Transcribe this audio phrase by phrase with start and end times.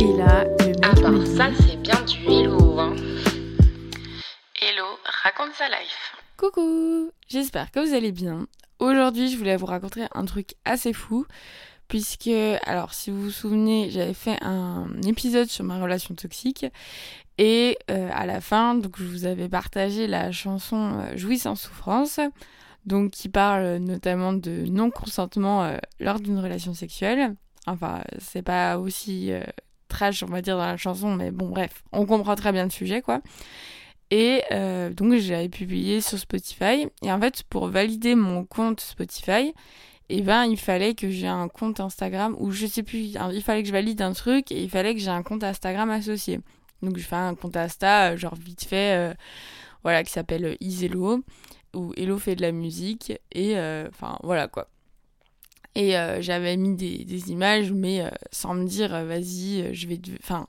[0.00, 2.96] Et là, le mec Ah bah me dit, ça c'est bien du hello hein.
[4.58, 6.16] Hello, raconte sa life.
[6.38, 8.46] Coucou J'espère que vous allez bien.
[8.78, 11.26] Aujourd'hui, je voulais vous raconter un truc assez fou,
[11.86, 12.30] puisque,
[12.64, 16.64] alors si vous vous souvenez, j'avais fait un épisode sur ma relation toxique,
[17.36, 22.20] et euh, à la fin, donc je vous avais partagé la chanson euh, Jouissance souffrance,
[22.86, 27.34] donc qui parle notamment de non-consentement euh, lors d'une relation sexuelle.
[27.66, 29.42] Enfin, c'est pas aussi euh,
[29.90, 32.70] trash, on va dire, dans la chanson, mais bon, bref, on comprend très bien le
[32.70, 33.20] sujet, quoi.
[34.10, 36.88] Et euh, donc j'avais publié sur Spotify.
[37.02, 39.54] Et en fait, pour valider mon compte Spotify,
[40.08, 43.62] eh ben, il fallait que j'ai un compte Instagram ou je sais plus, il fallait
[43.62, 46.40] que je valide un truc et il fallait que j'ai un compte Instagram associé.
[46.82, 49.14] Donc je fais un compte Insta, euh, genre vite fait, euh,
[49.84, 51.22] voilà, qui s'appelle Isello,
[51.74, 53.12] où Hello fait de la musique.
[53.32, 53.52] Et
[53.88, 54.68] enfin, voilà quoi.
[55.74, 59.86] Et euh, j'avais mis des, des images, mais euh, sans me dire, euh, vas-y, je
[59.86, 60.00] vais.
[60.20, 60.48] Enfin,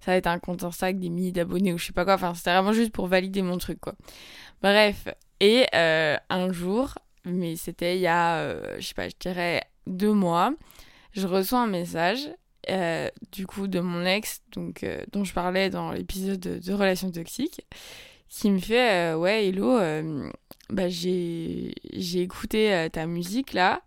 [0.00, 2.14] ça va être un compte Insta avec des milliers d'abonnés ou je sais pas quoi.
[2.14, 3.94] Enfin, c'était vraiment juste pour valider mon truc, quoi.
[4.62, 5.08] Bref.
[5.40, 10.54] Et un jour, mais c'était il y a, je sais pas, je dirais deux mois,
[11.12, 12.30] je reçois un message.
[13.32, 17.66] du coup de mon ex donc dont je parlais dans l'épisode de, relations toxiques
[18.28, 19.80] qui me fait ouais hello
[20.70, 21.74] bah j'ai
[22.14, 23.82] écouté ta musique là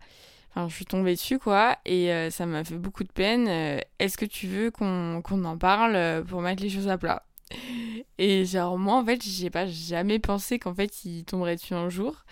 [0.55, 3.47] Enfin, je suis tombée dessus, quoi, et euh, ça m'a fait beaucoup de peine.
[3.49, 7.23] Euh, Est-ce que tu veux qu'on en parle euh, pour mettre les choses à plat?
[8.17, 11.89] Et genre, moi, en fait, j'ai pas jamais pensé qu'en fait, il tomberait dessus un
[11.89, 12.23] jour.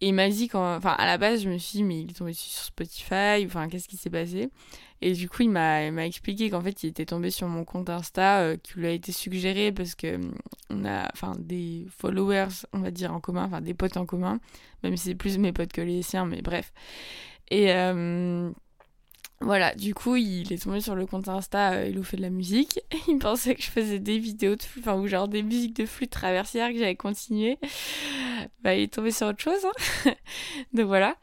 [0.00, 0.76] Et il m'a dit, quand...
[0.76, 3.44] enfin, à la base, je me suis dit, mais il est tombé dessus sur Spotify,
[3.46, 4.50] enfin, qu'est-ce qui s'est passé?
[5.00, 8.56] Et du coup, il m'a expliqué qu'en fait, il était tombé sur mon compte Insta,
[8.56, 10.34] qui lui a été suggéré parce que hum,
[10.70, 14.40] on a, des followers, on va dire, en commun, enfin, des potes en commun,
[14.82, 16.72] même si c'est plus mes potes que les siens, mais bref.
[17.50, 18.50] Et euh,
[19.40, 22.30] voilà, du coup, il est tombé sur le compte Insta, euh, il fait de la
[22.30, 22.80] musique.
[23.08, 25.86] Il pensait que je faisais des vidéos de flûte, enfin, ou genre des musiques de
[25.86, 27.58] flûte traversière, que j'allais continuer.
[28.62, 29.64] Bah, il est tombé sur autre chose.
[29.64, 30.12] hein.
[30.72, 31.16] Donc voilà.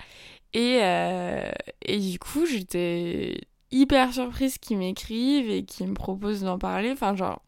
[0.53, 1.49] Et, euh,
[1.81, 3.41] et du coup, j'étais
[3.71, 6.91] hyper surprise qu'il m'écrive et qu'il me propose d'en parler.
[6.91, 7.41] Enfin, genre,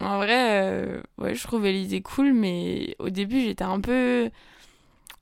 [0.00, 4.30] en vrai, ouais, je trouvais l'idée cool, mais au début, j'étais un peu,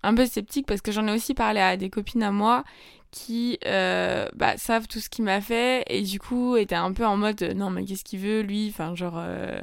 [0.03, 2.65] un peu sceptique parce que j'en ai aussi parlé à des copines à moi
[3.11, 7.06] qui euh, bah, savent tout ce qu'il m'a fait et du coup étaient un peu
[7.06, 8.69] en mode euh, non mais qu'est-ce qu'il veut lui?
[8.71, 9.61] Enfin genre euh,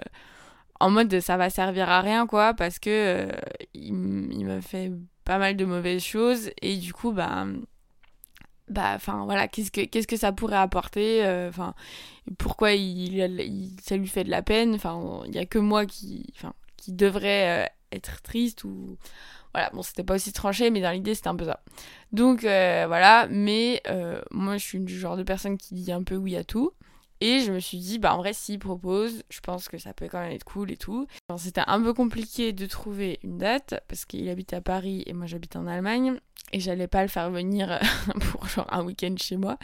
[0.79, 3.29] en mode ça va servir à rien quoi parce que
[3.73, 3.93] il,
[4.31, 4.91] il m'a fait
[5.25, 7.45] pas mal de mauvaises choses et du coup bah
[8.69, 11.21] bah enfin voilà qu'est-ce que qu'est-ce que ça pourrait apporter?
[11.49, 11.73] Enfin
[12.37, 14.75] pourquoi il, il- ça lui fait de la peine?
[14.75, 18.97] Enfin il y a que moi qui enfin qui devrait être triste ou
[19.53, 21.61] voilà bon c'était pas aussi tranché mais dans l'idée c'était un peu ça.
[22.11, 26.03] Donc euh, voilà mais euh, moi je suis du genre de personne qui dit un
[26.03, 26.71] peu oui à tout.
[27.21, 30.07] Et je me suis dit bah en vrai s'il propose je pense que ça peut
[30.11, 31.07] quand même être cool et tout.
[31.37, 35.25] C'était un peu compliqué de trouver une date parce qu'il habite à Paris et moi
[35.25, 36.19] j'habite en Allemagne.
[36.51, 37.79] Et j'allais pas le faire venir
[38.31, 39.57] pour genre un week-end chez moi.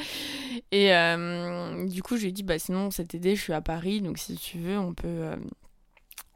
[0.72, 3.62] Et euh, du coup je lui ai dit bah sinon cet été je suis à
[3.62, 4.02] Paris.
[4.02, 5.32] Donc si tu veux on peut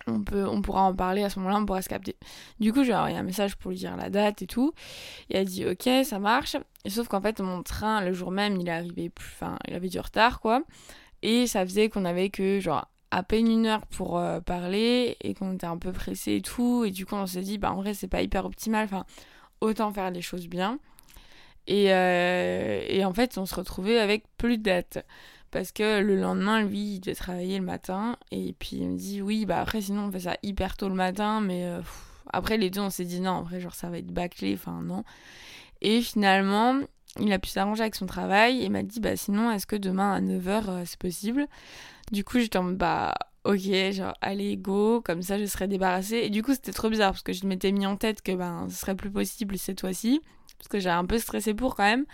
[0.07, 2.15] on peut on pourra en parler à ce moment-là on pourra se capter.
[2.59, 4.73] Du coup j'ai envoyé un message pour lui dire la date et tout.
[5.29, 6.55] Et elle dit ok ça marche.
[6.87, 9.89] Sauf qu'en fait mon train le jour même il est arrivé plus enfin il avait
[9.89, 10.63] du retard quoi.
[11.21, 15.33] Et ça faisait qu'on avait que genre à peine une heure pour euh, parler et
[15.33, 16.83] qu'on était un peu pressé et tout.
[16.85, 18.85] Et du coup on s'est dit bah en vrai c'est pas hyper optimal.
[18.85, 19.05] Enfin
[19.61, 20.79] autant faire les choses bien.
[21.67, 25.05] Et, euh, et en fait on se retrouvait avec plus de dates
[25.53, 29.21] parce que le lendemain lui il devait travailler le matin et puis il me dit
[29.21, 31.79] oui bah après sinon on fait ça hyper tôt le matin mais euh,
[32.33, 35.03] après les deux on s'est dit non vrai genre ça va être bâclé enfin non.
[35.81, 36.79] Et finalement
[37.19, 40.13] il a pu s'arranger avec son travail et m'a dit bah sinon est-ce que demain
[40.13, 41.45] à 9h c'est possible?
[42.11, 46.21] Du coup j'étais en mode bah ok genre allez go comme ça je serais débarrassée.
[46.23, 48.67] Et du coup c'était trop bizarre parce que je m'étais mis en tête que ben
[48.69, 50.19] ce serait plus possible cette fois-ci
[50.57, 52.05] parce que j'avais un peu stressé pour quand même.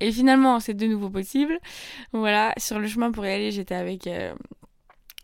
[0.00, 1.58] Et finalement c'est de nouveau possible.
[2.12, 4.34] Voilà sur le chemin pour y aller j'étais avec euh,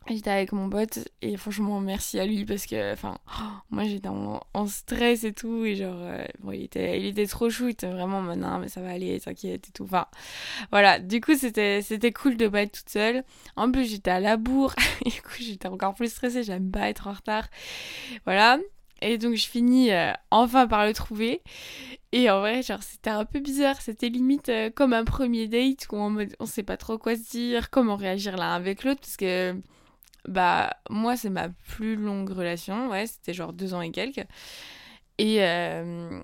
[0.09, 1.01] J'étais avec mon pote.
[1.21, 5.65] Et franchement merci à lui parce que enfin oh, moi j'étais en, stress et tout.
[5.65, 8.69] Et genre euh, bon, il était il était trop chou il était vraiment non mais
[8.69, 9.85] ça va aller t'inquiète et tout.
[9.85, 10.07] Enfin
[10.71, 11.01] voilà.
[11.01, 13.25] Du coup c'était c'était cool de pas être toute seule.
[13.57, 14.75] En plus j'étais à la bourre.
[15.05, 16.43] Du coup j'étais encore plus stressée.
[16.43, 17.49] J'aime pas être en retard.
[18.25, 18.59] Voilà
[19.03, 21.43] et donc je finis euh, enfin par le trouver.
[22.13, 23.81] Et en vrai genre c'était un peu bizarre.
[23.81, 27.31] C'était limite euh, comme un premier date où mode on sait pas trop quoi se
[27.31, 29.55] dire comment réagir l'un avec l'autre parce que
[30.29, 32.89] bah moi c'est ma plus longue relation.
[32.89, 34.27] Ouais c'était genre deux ans et quelques.
[35.19, 36.21] Et euh,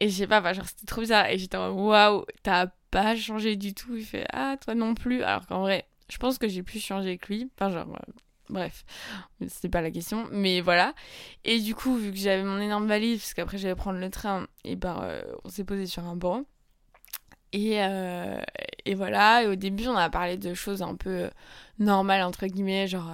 [0.00, 1.26] et je sais pas enfin, genre c'était trop bizarre.
[1.30, 3.96] Et j'étais en mode, waouh t'as pas changé du tout.
[3.96, 5.22] Il fait ah toi non plus.
[5.22, 7.50] Alors qu'en vrai Je pense que j'ai plus changé avec lui.
[7.56, 7.86] Enfin, genre,
[8.52, 8.84] bref,
[9.48, 10.94] c'était pas la question, mais voilà.
[11.44, 14.46] Et du coup, vu que j'avais mon énorme valise, parce qu'après j'allais prendre le train,
[14.64, 16.44] et ben euh, on s'est posé sur un banc.
[17.54, 18.40] Et, euh,
[18.86, 21.28] et voilà, au début on a parlé de choses un peu
[21.78, 23.10] normales, entre guillemets, genre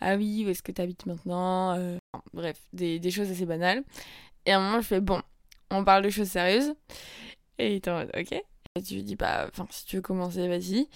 [0.00, 1.98] ah oui, où est-ce que tu habites maintenant
[2.32, 3.82] Bref, des, choses assez banales.
[4.46, 5.22] Et à un moment je fais bon,
[5.70, 6.74] on parle de choses sérieuses.
[7.58, 8.32] Et il était en mode ok.
[8.76, 10.88] Et tu lui dis bah, si tu veux commencer, vas-y.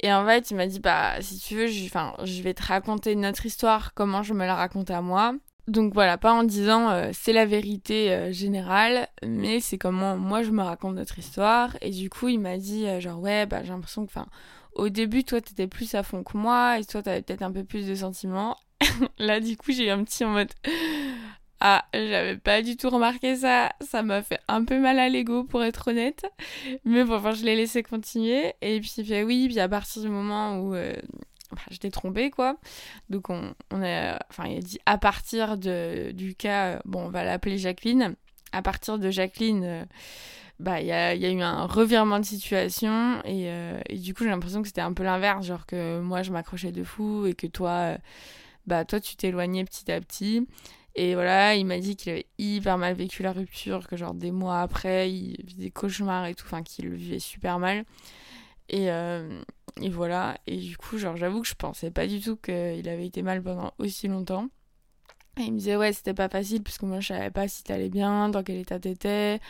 [0.00, 1.84] Et en fait, il m'a dit, bah, si tu veux, je,
[2.24, 5.34] je vais te raconter notre histoire, comment je me la raconte à moi.
[5.66, 10.42] Donc voilà, pas en disant euh, c'est la vérité euh, générale, mais c'est comment moi
[10.42, 11.76] je me raconte notre histoire.
[11.80, 14.26] Et du coup, il m'a dit, euh, genre, ouais, bah, j'ai l'impression que, enfin,
[14.74, 17.64] au début, toi, t'étais plus à fond que moi, et toi, t'avais peut-être un peu
[17.64, 18.58] plus de sentiments.
[19.18, 20.50] Là, du coup, j'ai eu un petit en mode,
[21.60, 23.72] ah, j'avais pas du tout remarqué ça.
[23.80, 26.26] Ça m'a fait un peu mal à l'ego, pour être honnête.
[26.84, 28.54] Mais bon, enfin, je l'ai laissé continuer.
[28.60, 28.92] Et puis,
[29.24, 29.48] oui.
[29.48, 30.94] Puis, à partir du moment où euh,
[31.70, 32.56] je t'ai trompé, quoi.
[33.08, 34.18] Donc, on, on a.
[34.30, 36.80] Enfin, il a dit à partir de, du cas.
[36.84, 38.14] Bon, on va l'appeler Jacqueline.
[38.52, 39.64] À partir de Jacqueline.
[39.64, 39.84] Euh,
[40.60, 44.14] bah, il y a, y a, eu un revirement de situation et, euh, et du
[44.14, 47.26] coup j'ai l'impression que c'était un peu l'inverse, genre que moi je m'accrochais de fou
[47.26, 47.96] et que toi,
[48.68, 50.46] bah toi tu t'éloignais petit à petit
[50.96, 54.30] et voilà, il m'a dit qu'il avait hyper mal vécu la rupture, que genre des
[54.30, 57.84] mois après, il vivait des cauchemars et tout, enfin qu'il le vivait super mal.
[58.68, 59.40] Et, euh,
[59.80, 63.06] et voilà, et du coup, genre j'avoue que je pensais pas du tout qu'il avait
[63.06, 64.48] été mal pendant aussi longtemps.
[65.36, 67.64] Et il me disait ouais c'était pas facile parce que moi je savais pas si
[67.64, 69.40] t'allais bien, dans quel état t'étais.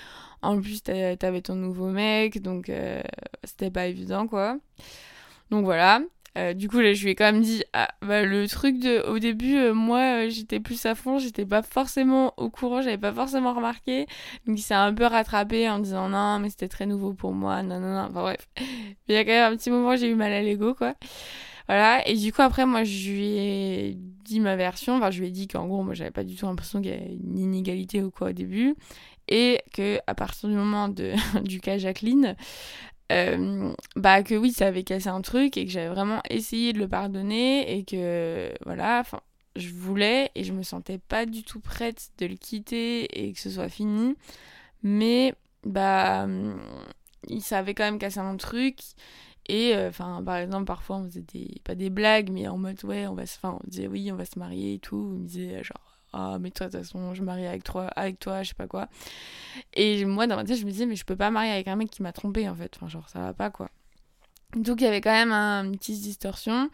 [0.41, 3.03] En plus t'avais ton nouveau mec, donc euh,
[3.45, 4.59] c'était pas évident quoi.
[5.51, 6.01] Donc voilà.
[6.37, 9.01] Euh, du coup, là, je lui ai quand même dit, ah, bah, le truc de,
[9.09, 12.99] au début, euh, moi, euh, j'étais plus à fond, j'étais pas forcément au courant, j'avais
[12.99, 14.07] pas forcément remarqué.
[14.47, 17.63] Donc, il s'est un peu rattrapé en disant, non, mais c'était très nouveau pour moi,
[17.63, 18.49] non, non, non, enfin bref.
[19.09, 20.95] Il y a quand même un petit moment, j'ai eu mal à l'ego, quoi.
[21.69, 25.29] Voilà, et du coup, après, moi, je lui ai dit ma version, enfin, je lui
[25.29, 28.03] ai dit qu'en gros, moi, j'avais pas du tout l'impression qu'il y avait une inégalité
[28.03, 28.75] ou quoi au début
[29.29, 32.37] et que à partir du moment de, du cas Jacqueline,
[33.13, 36.79] euh, bah que oui ça avait cassé un truc et que j'avais vraiment essayé de
[36.79, 39.21] le pardonner et que voilà enfin
[39.57, 43.41] je voulais et je me sentais pas du tout prête de le quitter et que
[43.41, 44.17] ce soit fini.
[44.83, 45.35] Mais
[45.65, 46.27] bah
[47.41, 48.79] ça avait quand même cassé un truc
[49.47, 51.25] et euh, enfin par exemple parfois on faisait
[51.65, 54.17] pas des blagues mais en mode ouais on va se enfin on disait oui on
[54.17, 55.15] va se marier et tout.
[55.17, 58.43] On disait genre ah mais toi de toute façon je marie avec toi avec toi
[58.43, 58.89] je sais pas quoi
[59.75, 61.77] et moi dans ma tête je me disais mais je peux pas marier avec un
[61.77, 63.71] mec qui m'a trompé en fait enfin genre ça va pas quoi
[64.55, 66.71] donc il y avait quand même un, une petite distorsion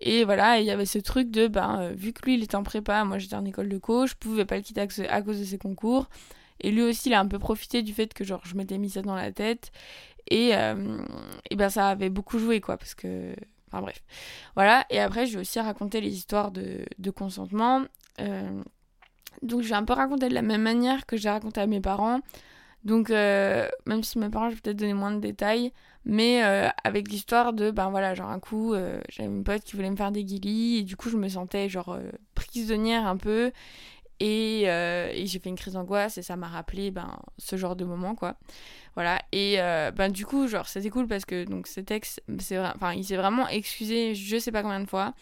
[0.00, 2.56] et voilà, il y avait ce truc de, ben, euh, vu que lui, il était
[2.56, 5.38] en prépa, moi j'étais en école de coach, je pouvais pas le quitter à, cause
[5.38, 6.08] de ses concours.
[6.60, 8.90] Et lui aussi, il a un peu profité du fait que, genre, je m'étais mis
[8.90, 9.72] ça dans la tête.
[10.30, 11.02] Et, euh,
[11.50, 13.34] et ben, ça avait beaucoup joué, quoi, parce que...
[13.68, 14.02] Enfin bref.
[14.54, 17.82] Voilà, et après, je vais aussi raconter les histoires de, de consentement.
[18.20, 18.62] Euh,
[19.42, 21.80] donc je vais un peu raconter de la même manière que j'ai raconté à mes
[21.80, 22.20] parents.
[22.84, 25.72] Donc euh, même si mes parents, je vais peut-être donner moins de détails,
[26.04, 29.74] mais euh, avec l'histoire de, ben voilà, genre un coup, euh, j'avais une pote qui
[29.74, 31.98] voulait me faire des guilis, et du coup je me sentais genre
[32.36, 33.50] prisonnière un peu,
[34.20, 37.84] et, et j'ai fait une crise d'angoisse, et ça m'a rappelé ben, ce genre de
[37.84, 38.36] moment, quoi.
[38.94, 39.56] Voilà, et
[39.94, 42.18] ben du coup, genre c'était cool parce que donc cet ex,
[42.74, 45.14] enfin il s'est vraiment excusé je sais pas combien de fois,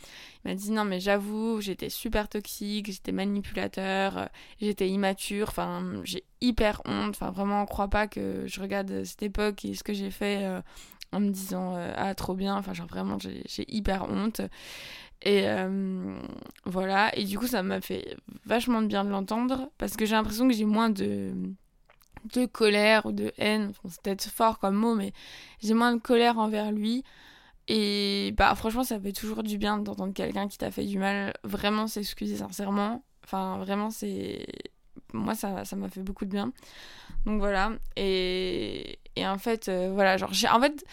[0.44, 4.27] il m'a dit non mais j'avoue, j'étais super toxique, j'étais manipulateur, euh,
[4.60, 9.22] j'étais immature, enfin j'ai hyper honte, enfin vraiment on croit pas que je regarde cette
[9.22, 10.60] époque et ce que j'ai fait euh,
[11.13, 14.41] en me disant euh, ah trop bien, enfin genre vraiment j'ai hyper honte.
[15.24, 15.46] Et
[16.66, 20.14] voilà, et du coup ça m'a fait vachement de bien de l'entendre parce que j'ai
[20.14, 21.32] l'impression que j'ai moins de
[22.34, 25.12] de colère ou de haine, c'est peut-être fort comme mot, mais
[25.62, 27.04] j'ai moins de colère envers lui
[27.69, 31.32] et bah franchement ça fait toujours du bien d'entendre quelqu'un qui t'a fait du mal
[31.43, 33.02] vraiment s'excuser sincèrement.
[33.24, 34.46] Enfin vraiment c'est...
[35.14, 36.52] Moi ça ça m'a fait beaucoup de bien.
[37.24, 37.72] Donc voilà.
[37.96, 40.48] Et, et en fait euh, voilà genre j'ai...
[40.48, 40.84] En fait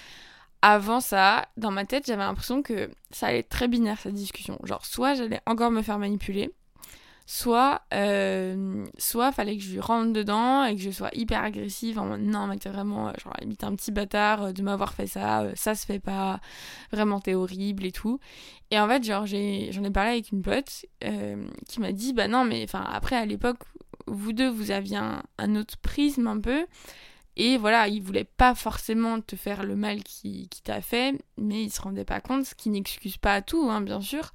[0.62, 4.60] avant ça dans ma tête j'avais l'impression que ça allait très binaire cette discussion.
[4.63, 6.51] Genre soit j'allais encore me faire manipuler
[7.25, 11.98] soit euh, soit fallait que je lui rentre dedans et que je sois hyper agressive
[11.98, 14.94] en mode non mais t'es vraiment euh, genre limite un petit bâtard euh, de m'avoir
[14.94, 16.41] fait ça euh, ça se fait pas
[16.91, 18.20] vraiment t'es horrible et tout
[18.70, 19.38] et en fait genre j'en
[19.84, 20.86] ai parlé avec une pote
[21.70, 23.60] qui m'a dit bah non mais enfin après à l'époque
[24.08, 26.65] vous deux vous aviez un, un, autre prisme un peu
[27.41, 31.71] et voilà il voulait pas forcément te faire le mal qui, t'a fait mais il
[31.71, 34.31] se rendait pas compte ce qui n'excuse pas tout hein, bien sûr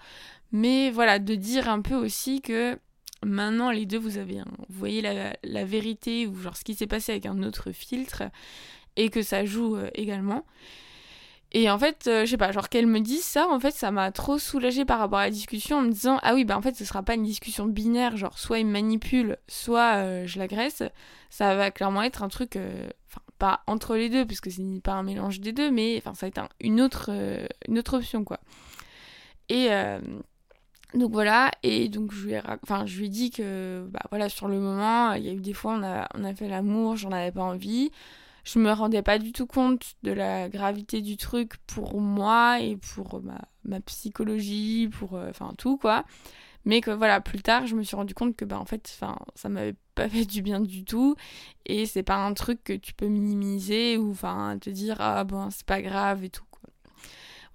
[0.52, 2.78] mais voilà, de dire un peu aussi que
[3.25, 7.12] maintenant les deux, vous avez, voyez la, la, vérité ou genre ce qui s'est passé
[7.12, 8.22] avec un autre filtre
[8.96, 10.46] et que ça joue euh, également.
[11.56, 13.90] Et en fait, euh, je sais pas, genre qu'elle me dise ça, en fait, ça
[13.90, 16.60] m'a trop soulagée par rapport à la discussion en me disant Ah oui, bah en
[16.60, 20.38] fait, ce sera pas une discussion binaire, genre soit il me manipule, soit euh, je
[20.38, 20.82] l'agresse.
[21.30, 24.82] Ça va clairement être un truc, euh, enfin, pas entre les deux, parce que c'est
[24.84, 27.10] pas un mélange des deux, mais enfin, ça va être une, autre,
[27.66, 28.38] une autre option, quoi.
[29.48, 29.70] Et.
[30.92, 34.28] donc voilà, et donc je lui ai, enfin, je lui ai dit que, bah voilà,
[34.28, 36.96] sur le moment, il y a eu des fois, on a, on a fait l'amour,
[36.96, 37.90] j'en avais pas envie
[38.46, 42.76] je me rendais pas du tout compte de la gravité du truc pour moi et
[42.76, 46.04] pour ma, ma psychologie, pour euh, enfin tout quoi.
[46.64, 49.18] Mais que voilà, plus tard, je me suis rendu compte que bah en fait, enfin,
[49.34, 51.16] ça m'avait pas fait du bien du tout
[51.64, 55.50] et c'est pas un truc que tu peux minimiser ou enfin te dire ah bon,
[55.50, 56.70] c'est pas grave et tout quoi.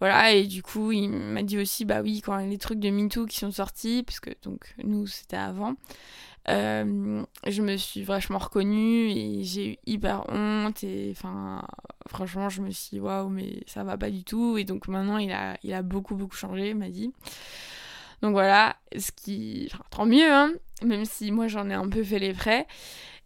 [0.01, 3.27] Voilà, et du coup, il m'a dit aussi bah oui, quand les trucs de MeToo
[3.27, 5.75] qui sont sortis puisque donc nous c'était avant
[6.49, 11.61] euh, je me suis vachement reconnue et j'ai eu hyper honte et enfin
[12.07, 15.17] franchement je me suis dit waouh mais ça va pas du tout et donc maintenant
[15.17, 17.13] il a, il a beaucoup beaucoup changé m'a dit
[18.23, 20.51] donc voilà ce qui enfin, tant mieux hein
[20.83, 22.65] même si moi j'en ai un peu fait les frais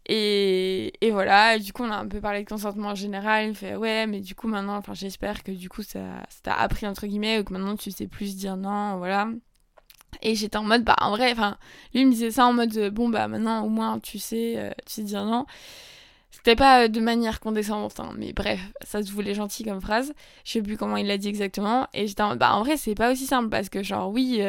[0.07, 3.49] et, et voilà, et du coup, on a un peu parlé de consentement en général.
[3.49, 6.85] Il fait ouais, mais du coup, maintenant, enfin, j'espère que du coup, ça t'a appris
[6.85, 9.27] entre guillemets, ou que maintenant tu sais plus dire non, voilà.
[10.21, 11.57] Et j'étais en mode, bah en vrai, enfin,
[11.93, 14.71] lui me disait ça en mode, euh, bon bah maintenant au moins tu sais, euh,
[14.85, 15.45] tu sais dire non.
[16.31, 20.13] C'était pas euh, de manière condescendante, hein, mais bref, ça se voulait gentil comme phrase.
[20.43, 21.87] Je sais plus comment il l'a dit exactement.
[21.93, 24.41] Et j'étais en mode, bah en vrai, c'est pas aussi simple parce que, genre, oui,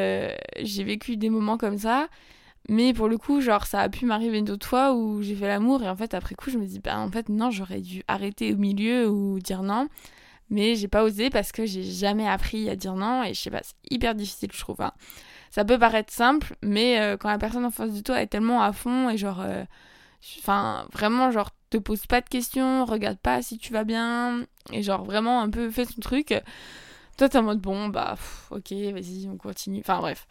[0.59, 2.07] j'ai vécu des moments comme ça,
[2.69, 5.83] mais pour le coup, genre, ça a pu m'arriver d'autres fois où j'ai fait l'amour
[5.83, 8.53] et en fait, après coup, je me dis, bah en fait, non, j'aurais dû arrêter
[8.53, 9.87] au milieu ou dire non.
[10.49, 13.49] Mais j'ai pas osé parce que j'ai jamais appris à dire non et je sais
[13.51, 14.81] pas, c'est hyper difficile, je trouve.
[14.81, 14.93] Hein
[15.51, 18.61] ça peut paraître simple, mais euh, quand la personne en face de toi est tellement
[18.63, 19.63] à fond et genre, euh,
[20.39, 24.83] enfin, vraiment, genre, te pose pas de questions, regarde pas si tu vas bien, et
[24.83, 26.33] genre, vraiment un peu fait son truc,
[27.17, 28.15] toi t'es en mode bon, bah,
[28.51, 30.27] ok, vas-y, on continue, enfin, bref.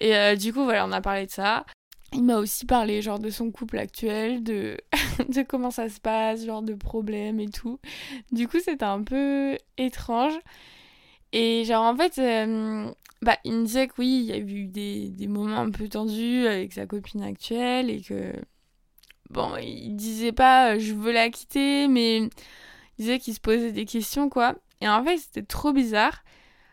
[0.00, 1.64] Et euh, du coup, voilà, on a parlé de ça.
[2.12, 4.78] Il m'a aussi parlé genre de son couple actuel, de,
[5.28, 7.78] de comment ça se passe, genre de problèmes et tout.
[8.32, 10.34] Du coup, c'était un peu étrange.
[11.32, 12.18] Et genre en fait,
[13.22, 16.46] bah, il me disait que oui, il y a eu des, moments un peu tendus
[16.46, 18.32] avec sa copine actuelle et que.
[19.30, 22.30] Bon, il disait pas euh, je veux la quitter, mais il
[22.98, 24.56] disait qu'il se posait des questions, quoi.
[24.80, 26.24] Et en fait, c'était trop bizarre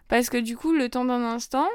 [0.07, 1.67] parce que du coup, le temps d'un instant,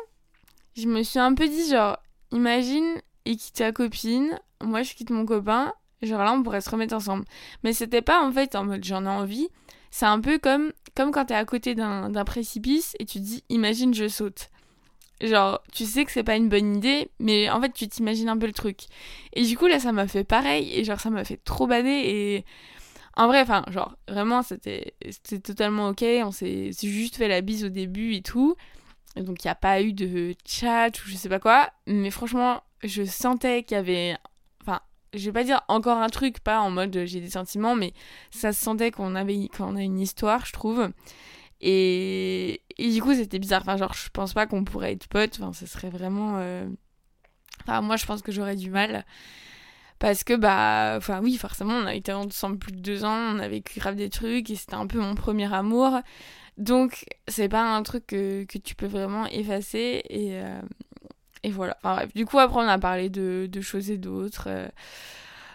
[0.75, 1.99] je me suis un peu dit genre,
[2.33, 6.71] imagine, il quitte sa copine, moi je quitte mon copain, genre là on pourrait se
[6.71, 7.25] remettre ensemble.
[7.63, 9.49] Mais c'était pas en fait en mode j'en ai envie,
[9.91, 13.95] c'est un peu comme, comme quand t'es à côté d'un précipice et tu dis imagine
[13.95, 14.49] je saute.
[15.23, 18.37] Genre, tu sais que c'est pas une bonne idée, mais en fait, tu t'imagines un
[18.37, 18.87] peu le truc.
[19.33, 21.89] Et du coup, là, ça m'a fait pareil, et genre, ça m'a fait trop bader,
[21.91, 22.45] et.
[23.15, 24.95] En vrai, enfin, genre, vraiment, c'était
[25.45, 28.57] totalement ok, on s'est juste fait la bise au début et tout.
[29.17, 32.63] Donc, il n'y a pas eu de chat ou je sais pas quoi, mais franchement,
[32.83, 34.17] je sentais qu'il y avait.
[34.63, 34.81] Enfin,
[35.13, 37.93] je vais pas dire encore un truc, pas en mode j'ai des sentiments, mais
[38.31, 40.89] ça se sentait qu'on avait qu'on a une histoire, je trouve.
[41.63, 43.63] Et, du coup, c'était bizarre.
[43.63, 45.39] Enfin, genre, je pense pas qu'on pourrait être potes.
[45.41, 46.39] Enfin, ce serait vraiment.
[46.39, 46.69] Euh,
[47.63, 49.05] enfin, moi, je pense que j'aurais du mal.
[49.99, 50.95] Parce que, bah.
[50.97, 53.37] Enfin, oui, forcément, on a été ensemble plus de deux ans.
[53.37, 54.51] On a vécu grave des trucs.
[54.51, 56.01] Et c'était un peu mon premier amour.
[56.59, 60.03] Donc, c'est pas un truc que, que, tu peux vraiment effacer.
[60.11, 60.61] Et, euh,
[61.45, 61.77] et voilà.
[61.83, 62.15] Enfin, bref.
[62.15, 64.49] Du coup, après, on a parlé de, de choses et d'autres.
[64.49, 64.69] Euh,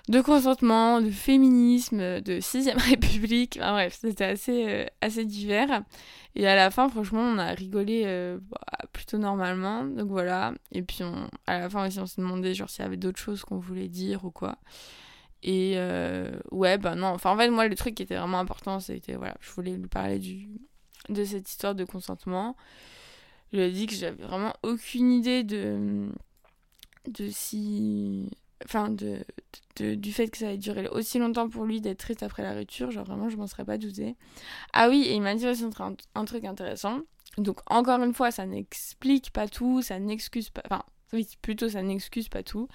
[0.10, 3.58] de consentement, de féminisme, de sixième république.
[3.58, 5.84] Enfin, bref, c'était assez, euh, assez divers.
[6.36, 9.84] Et à la fin, franchement, on a rigolé euh, bah, plutôt normalement.
[9.84, 10.54] Donc voilà.
[10.72, 13.20] Et puis on, à la fin aussi, on s'est demandé genre s'il y avait d'autres
[13.20, 14.58] choses qu'on voulait dire ou quoi.
[15.44, 17.08] Et euh, ouais, bah non.
[17.08, 19.88] Enfin, en fait, moi, le truc qui était vraiment important, c'était voilà, je voulais lui
[19.88, 20.48] parler du,
[21.10, 22.56] de cette histoire de consentement.
[23.52, 26.10] Je lui ai dit que j'avais vraiment aucune idée de,
[27.08, 28.30] de si
[28.66, 29.24] enfin de,
[29.80, 32.92] du fait que ça allait durer aussi longtemps pour lui d'être triste après la rupture
[32.92, 34.16] genre vraiment je m'en serais pas douté.
[34.74, 35.66] Ah oui et il m'a dit aussi
[36.16, 37.02] un, truc intéressant.
[37.38, 40.84] Donc encore une fois ça n'explique pas tout ça n'excuse pas enfin
[41.14, 42.68] oui plutôt ça n'excuse pas tout.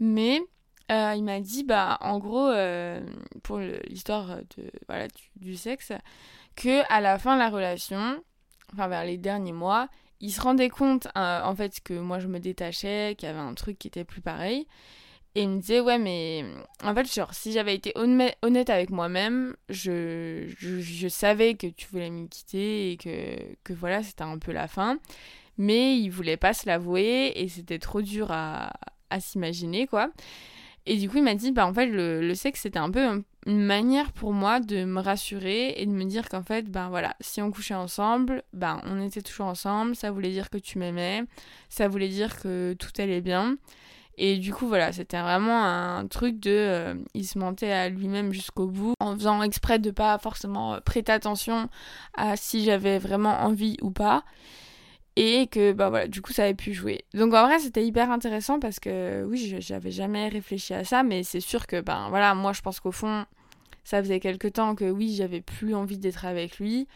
[0.00, 0.40] Mais
[0.90, 3.00] euh, il m'a dit bah en gros euh,
[3.42, 5.06] pour l'histoire de voilà
[5.36, 5.92] du, sexe
[6.56, 8.22] que à la fin de la relation
[8.72, 9.88] enfin vers les derniers mois
[10.20, 13.40] il se rendait compte euh, en fait que moi je me détachais qu'il y avait
[13.40, 14.66] un truc qui était plus pareil
[15.36, 16.44] et il me disait, ouais, mais
[16.82, 22.10] en fait, genre, si j'avais été honnête avec moi-même, je, je, savais que tu voulais
[22.10, 24.98] me quitter et que, que voilà, c'était un peu la fin.
[25.58, 28.72] Mais il voulait pas se l'avouer et c'était trop dur à,
[29.10, 30.10] à s'imaginer, quoi.
[30.86, 33.24] Et du coup, il m'a dit, bah en fait, le, le sexe, c'était un peu
[33.46, 37.16] une manière pour moi de me rassurer et de me dire qu'en fait, ben voilà,
[37.20, 41.24] si on couchait ensemble, ben on était toujours ensemble, ça voulait dire que tu m'aimais,
[41.70, 43.56] ça voulait dire que tout allait bien.
[44.16, 46.50] Et du coup, voilà, c'était vraiment un truc de.
[46.50, 51.12] Euh, il se mentait à lui-même jusqu'au bout, en faisant exprès de pas forcément prêter
[51.12, 51.68] attention
[52.14, 54.24] à si j'avais vraiment envie ou pas
[55.16, 58.10] et que bah voilà du coup ça avait pu jouer donc en vrai c'était hyper
[58.10, 62.34] intéressant parce que oui j'avais jamais réfléchi à ça mais c'est sûr que ben voilà
[62.34, 63.24] moi je pense qu'au fond
[63.84, 66.88] ça faisait quelque temps que oui j'avais plus envie d'être avec lui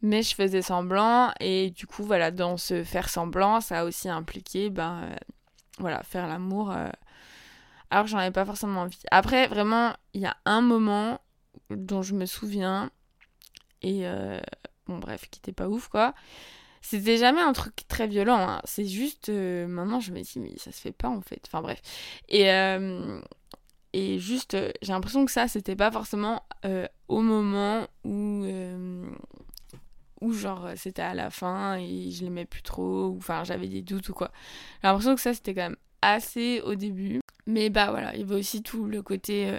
[0.00, 4.08] mais je faisais semblant et du coup voilà dans ce faire semblant ça a aussi
[4.08, 5.16] impliqué ben euh,
[5.78, 6.88] voilà faire l'amour euh,
[7.90, 11.20] alors j'en avais pas forcément envie après vraiment il y a un moment
[11.70, 12.90] dont je me souviens
[13.82, 14.40] et euh,
[14.86, 16.14] bon bref qui était pas ouf quoi
[16.84, 18.40] c'était jamais un truc très violent.
[18.40, 18.60] Hein.
[18.64, 19.28] C'est juste.
[19.28, 21.40] Euh, maintenant, je me dis, mais ça se fait pas en fait.
[21.46, 21.80] Enfin, bref.
[22.28, 22.48] Et.
[23.94, 26.42] Et juste, j'ai l'impression que ça, c'était pas forcément
[27.06, 28.44] au moment où.
[30.22, 33.08] Où, genre, c'était à la fin et je l'aimais plus trop.
[33.08, 34.30] Ou, enfin, j'avais des doutes ou quoi.
[34.82, 37.20] J'ai l'impression que ça, c'était quand même assez au début.
[37.46, 39.58] Mais bah voilà, il y avait aussi tout le côté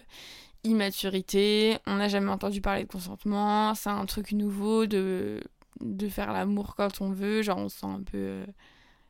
[0.63, 5.41] immaturité, on n'a jamais entendu parler de consentement, c'est un truc nouveau de
[5.82, 8.46] de faire l'amour quand on veut, genre on se sent un peu, euh,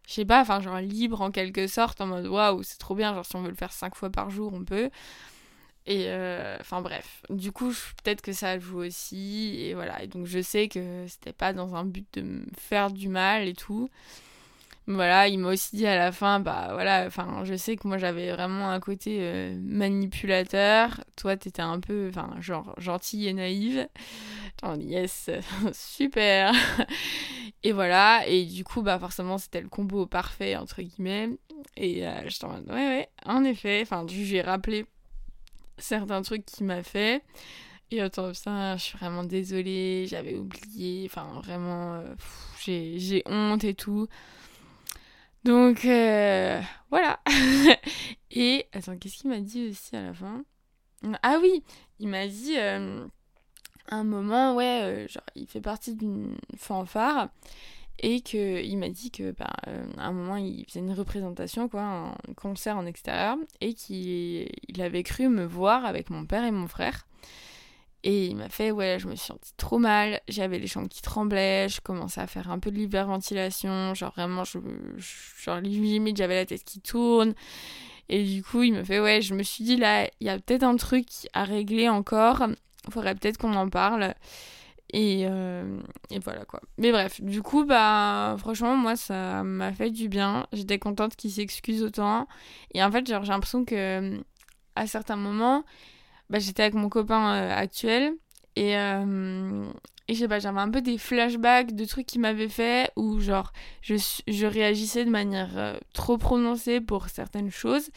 [0.07, 3.13] je sais pas, enfin genre libre en quelque sorte, en mode waouh, c'est trop bien,
[3.13, 4.89] genre si on veut le faire cinq fois par jour, on peut.
[5.85, 7.73] Et euh, enfin bref, du coup
[8.03, 11.83] peut-être que ça joue aussi, et voilà, donc je sais que c'était pas dans un
[11.83, 13.89] but de me faire du mal et tout.
[14.85, 17.97] Voilà, il m'a aussi dit à la fin, bah voilà, enfin, je sais que moi
[17.97, 20.99] j'avais vraiment un côté euh, manipulateur.
[21.15, 23.87] Toi, t'étais un peu, enfin, genre gentille et naïve.
[24.61, 25.29] Genre, yes,
[25.73, 26.53] super.
[27.63, 31.29] et voilà, et du coup, bah forcément, c'était le combo parfait, entre guillemets.
[31.77, 34.85] Et euh, je t'en ouais, ouais, en effet, enfin, j'ai rappelé
[35.83, 37.23] certains trucs qu'il m'a fait.
[37.91, 42.15] Et attends, ça, je suis vraiment désolée, j'avais oublié, enfin, vraiment, euh,
[42.65, 44.07] j'ai honte et tout.
[45.43, 47.19] Donc euh, voilà.
[48.31, 50.43] et attends, qu'est-ce qu'il m'a dit aussi à la fin?
[51.21, 51.63] Ah oui,
[51.99, 53.05] il m'a dit euh,
[53.89, 57.29] un moment, ouais, genre il fait partie d'une fanfare
[57.99, 59.53] et que il m'a dit que bah,
[59.97, 64.47] à un moment il faisait une représentation quoi, un concert en extérieur et qu'il
[64.79, 67.06] avait cru me voir avec mon père et mon frère.
[68.06, 71.01] Et il m'a fait, ouais, je me suis sentie trop mal, j'avais les jambes qui
[71.01, 74.60] tremblaient, je commençais à faire un peu de l'hyperventilation, genre vraiment, je,
[75.41, 77.34] genre limite j'avais la tête qui tourne.
[78.10, 80.38] Et du coup, il me fait, ouais, je me suis dit, là, il y a
[80.38, 82.43] peut-être un truc à régler encore,
[82.89, 84.13] faudrait peut-être qu'on en parle.
[84.93, 85.79] Et, euh,
[86.12, 86.62] et, voilà quoi.
[86.77, 90.45] Mais bref, du coup, bah, franchement, moi, ça m'a fait du bien.
[90.53, 92.27] J'étais contente qu'il s'excuse autant.
[92.73, 94.21] Et en fait, genre, j'ai l'impression que
[94.75, 95.63] à certains moments,
[96.29, 98.13] bah, j'étais avec mon copain euh, actuel
[98.56, 99.65] et, euh,
[100.08, 103.51] et j'avais un peu des flashbacks de trucs qu'il m'avait fait où genre
[103.82, 103.95] je,
[104.27, 107.89] je réagissais de manière euh, trop prononcée pour certaines choses.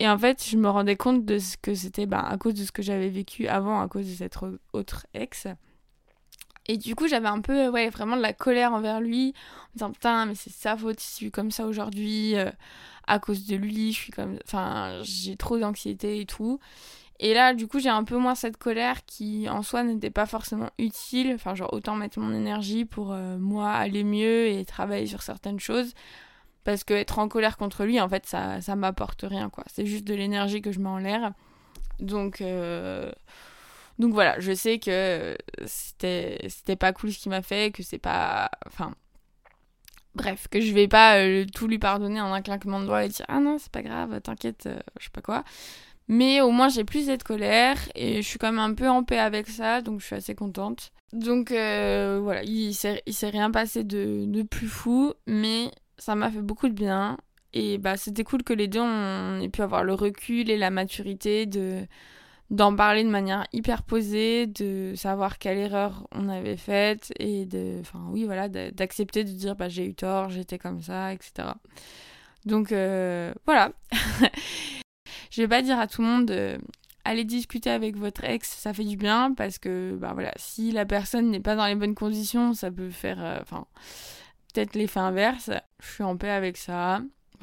[0.00, 2.64] Et en fait, je me rendais compte de ce que c'était bah, à cause de
[2.64, 4.36] ce que j'avais vécu avant, à cause de cette
[4.72, 5.48] autre ex.
[6.68, 9.34] Et du coup, j'avais un peu, ouais, vraiment de la colère envers lui,
[9.68, 12.34] en disant putain, mais c'est sa faute si je suis comme ça aujourd'hui,
[13.06, 14.38] à cause de lui, je suis comme.
[14.44, 16.60] Enfin, j'ai trop d'anxiété et tout.
[17.20, 20.26] Et là, du coup, j'ai un peu moins cette colère qui, en soi, n'était pas
[20.26, 21.32] forcément utile.
[21.34, 25.58] Enfin, genre, autant mettre mon énergie pour euh, moi aller mieux et travailler sur certaines
[25.58, 25.94] choses.
[26.62, 29.64] Parce que être en colère contre lui, en fait, ça, ça m'apporte rien, quoi.
[29.66, 31.32] C'est juste de l'énergie que je mets en l'air.
[31.98, 33.10] Donc, euh,
[33.98, 37.98] donc voilà, je sais que c'était, c'était pas cool ce qu'il m'a fait, que c'est
[37.98, 38.50] pas.
[38.66, 38.94] Enfin.
[40.14, 43.08] Bref, que je vais pas euh, tout lui pardonner en un claquement de doigts et
[43.08, 45.44] dire Ah non, c'est pas grave, t'inquiète, je sais pas quoi.
[46.08, 49.04] Mais au moins j'ai plus cette colère et je suis quand même un peu en
[49.04, 50.90] paix avec ça, donc je suis assez contente.
[51.12, 56.30] Donc euh, voilà, il s'est, s'est rien passé de, de, plus fou, mais ça m'a
[56.30, 57.18] fait beaucoup de bien.
[57.52, 60.70] Et bah c'était cool que les deux on ait pu avoir le recul et la
[60.70, 61.86] maturité de
[62.50, 67.78] d'en parler de manière hyper posée, de savoir quelle erreur on avait faite et de,
[67.80, 71.48] enfin oui voilà, d'accepter de dire bah j'ai eu tort, j'étais comme ça, etc.
[72.46, 73.72] Donc euh, voilà.
[75.30, 76.58] Je vais pas dire à tout le monde euh,
[77.04, 80.86] allez discuter avec votre ex, ça fait du bien parce que bah voilà, si la
[80.86, 83.66] personne n'est pas dans les bonnes conditions, ça peut faire euh, enfin
[84.54, 85.50] peut-être l'effet inverse.
[85.80, 87.00] Je suis en paix avec ça.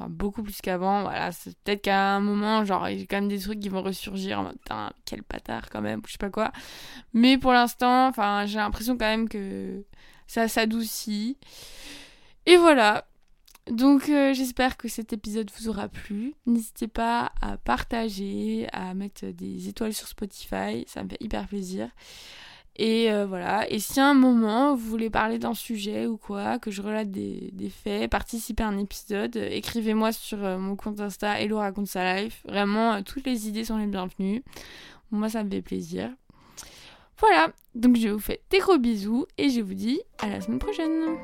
[0.08, 3.28] Beaucoup plus qu'avant, voilà, c'est peut-être qu'à un moment, genre, il y a quand même
[3.28, 4.58] des trucs qui vont ressurgir en mode,
[5.04, 6.52] quel bâtard quand même, je sais pas quoi.
[7.14, 9.84] Mais pour l'instant, enfin, j'ai l'impression quand même que
[10.26, 11.38] ça s'adoucit.
[12.46, 13.06] Et voilà,
[13.70, 16.34] Donc euh, j'espère que cet épisode vous aura plu.
[16.46, 21.88] N'hésitez pas à partager, à mettre des étoiles sur Spotify, ça me fait hyper plaisir.
[22.78, 26.58] Et euh, voilà, et si à un moment vous voulez parler d'un sujet ou quoi,
[26.58, 31.40] que je relate des, faits, participer à un épisode, écrivez-moi sur euh, mon compte Insta
[31.40, 32.42] Hello raconte sa life.
[32.46, 34.42] Vraiment, toutes les idées sont les bienvenues.
[35.10, 36.10] Moi, ça me fait plaisir.
[37.18, 40.58] Voilà, donc je vous fais des gros bisous et je vous dis à la semaine
[40.58, 41.16] prochaine.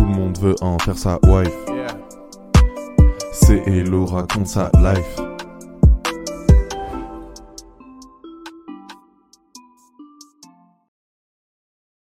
[0.00, 1.52] Tout le monde veut en faire sa wife.
[3.32, 5.29] C'est Elo raconte sa life.